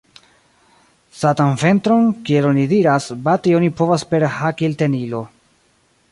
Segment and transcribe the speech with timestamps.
[1.17, 5.21] Satan ventron, kiel oni diras, bati oni povas per hakiltenilo.